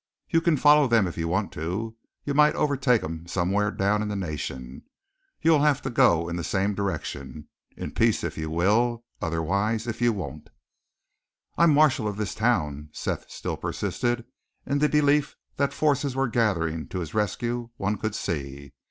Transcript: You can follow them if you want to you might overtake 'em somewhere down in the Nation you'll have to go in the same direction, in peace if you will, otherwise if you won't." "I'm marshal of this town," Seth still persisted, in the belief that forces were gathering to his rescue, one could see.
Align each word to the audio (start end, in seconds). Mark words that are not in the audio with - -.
You 0.31 0.41
can 0.41 0.57
follow 0.57 0.87
them 0.87 1.05
if 1.05 1.15
you 1.15 1.27
want 1.27 1.51
to 1.51 1.95
you 2.23 2.33
might 2.33 2.55
overtake 2.55 3.03
'em 3.03 3.27
somewhere 3.27 3.69
down 3.69 4.01
in 4.01 4.07
the 4.07 4.15
Nation 4.15 4.81
you'll 5.43 5.61
have 5.61 5.79
to 5.83 5.91
go 5.91 6.27
in 6.27 6.37
the 6.37 6.43
same 6.43 6.73
direction, 6.73 7.49
in 7.77 7.91
peace 7.91 8.23
if 8.23 8.35
you 8.35 8.49
will, 8.49 9.03
otherwise 9.21 9.85
if 9.85 10.01
you 10.01 10.11
won't." 10.11 10.49
"I'm 11.55 11.71
marshal 11.75 12.07
of 12.07 12.17
this 12.17 12.33
town," 12.33 12.89
Seth 12.91 13.29
still 13.29 13.57
persisted, 13.57 14.25
in 14.65 14.79
the 14.79 14.89
belief 14.89 15.35
that 15.57 15.71
forces 15.71 16.15
were 16.15 16.27
gathering 16.27 16.87
to 16.87 16.99
his 16.99 17.13
rescue, 17.13 17.69
one 17.77 17.97
could 17.99 18.15
see. 18.15 18.73